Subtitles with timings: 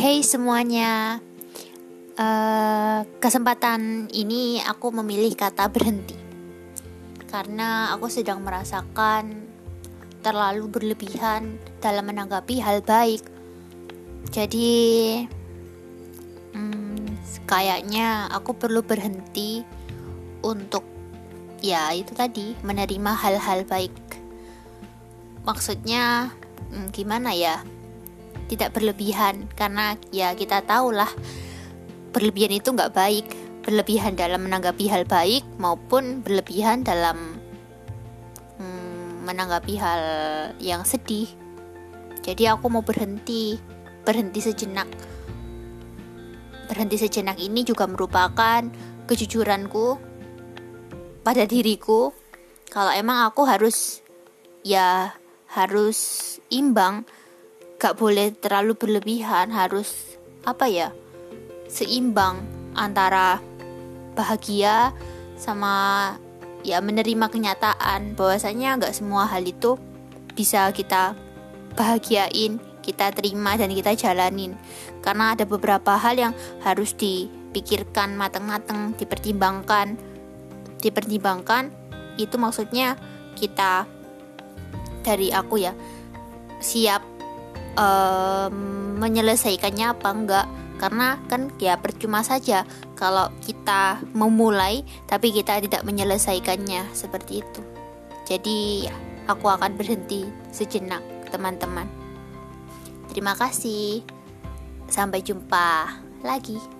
[0.00, 1.20] Hey semuanya,
[2.16, 6.16] uh, kesempatan ini aku memilih kata berhenti
[7.28, 9.44] karena aku sedang merasakan
[10.24, 13.20] terlalu berlebihan dalam menanggapi hal baik.
[14.32, 14.72] Jadi,
[16.56, 19.60] hmm, kayaknya aku perlu berhenti
[20.40, 20.88] untuk
[21.60, 23.92] ya itu tadi menerima hal-hal baik.
[25.44, 26.32] Maksudnya,
[26.72, 27.60] hmm, gimana ya?
[28.50, 29.46] Tidak berlebihan.
[29.54, 31.08] Karena ya kita tahulah
[32.10, 33.26] berlebihan itu nggak baik.
[33.62, 37.38] Berlebihan dalam menanggapi hal baik maupun berlebihan dalam
[38.58, 40.02] hmm, menanggapi hal
[40.58, 41.30] yang sedih.
[42.26, 43.54] Jadi aku mau berhenti
[44.02, 44.88] berhenti sejenak.
[46.66, 48.64] Berhenti sejenak ini juga merupakan
[49.06, 49.98] kejujuranku
[51.22, 52.10] pada diriku.
[52.70, 54.00] Kalau emang aku harus
[54.62, 55.14] ya
[55.50, 55.98] harus
[56.52, 57.02] imbang
[57.80, 60.92] gak boleh terlalu berlebihan harus apa ya
[61.64, 62.44] seimbang
[62.76, 63.40] antara
[64.12, 64.92] bahagia
[65.40, 66.14] sama
[66.60, 68.12] ya menerima kenyataan.
[68.20, 69.80] Bahwasanya nggak semua hal itu
[70.36, 71.16] bisa kita
[71.72, 74.60] bahagiain kita terima dan kita jalanin.
[75.00, 79.96] Karena ada beberapa hal yang harus dipikirkan matang-matang dipertimbangkan.
[80.84, 81.72] Dipertimbangkan
[82.20, 83.00] itu maksudnya
[83.40, 83.88] kita
[85.00, 85.72] dari aku ya
[86.60, 86.99] siap
[87.76, 88.56] um,
[88.98, 90.46] menyelesaikannya apa enggak.
[90.80, 92.64] Karena kan ya percuma saja
[92.96, 97.60] kalau kita memulai tapi kita tidak menyelesaikannya seperti itu.
[98.24, 98.94] Jadi ya
[99.28, 101.84] aku akan berhenti sejenak teman-teman.
[103.12, 104.00] Terima kasih.
[104.88, 106.79] Sampai jumpa lagi